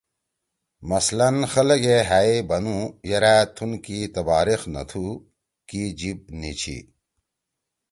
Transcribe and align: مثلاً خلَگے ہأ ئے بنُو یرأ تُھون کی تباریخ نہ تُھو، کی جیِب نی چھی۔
مثلاً 0.91 1.29
خلَگے 1.53 1.97
ہأ 2.09 2.19
ئے 2.25 2.35
بنُو 2.49 2.77
یرأ 3.11 3.35
تُھون 3.55 3.71
کی 3.85 3.97
تباریخ 4.15 4.61
نہ 4.73 4.83
تُھو، 4.89 5.05
کی 5.69 5.81
جیِب 5.99 6.19
نی 6.39 6.51
چھی۔ 6.59 6.77